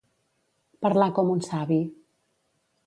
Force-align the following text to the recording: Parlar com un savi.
Parlar 0.87 1.11
com 1.21 1.31
un 1.37 1.47
savi. 1.51 1.81